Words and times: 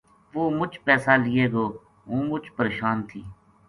وہ 0.33 0.43
مُچ 0.57 0.73
پیسا 0.85 1.13
لیے 1.25 1.45
گو 1.53 1.65
ہوں 2.07 2.21
مُچ 2.29 2.45
پرشان 2.57 2.97
تھی 3.09 3.21